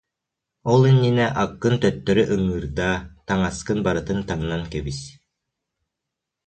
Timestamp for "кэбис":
4.71-4.99